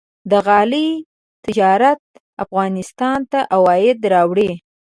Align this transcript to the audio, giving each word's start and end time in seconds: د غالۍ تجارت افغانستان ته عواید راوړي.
د 0.31 0.33
غالۍ 0.47 0.89
تجارت 1.45 1.99
افغانستان 2.43 3.19
ته 3.31 3.39
عواید 3.55 3.97
راوړي. 4.13 4.51